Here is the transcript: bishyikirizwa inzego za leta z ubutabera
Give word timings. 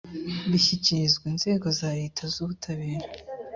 bishyikirizwa 0.51 1.23
inzego 1.31 1.67
za 1.79 1.89
leta 1.99 2.21
z 2.33 2.35
ubutabera 2.43 3.07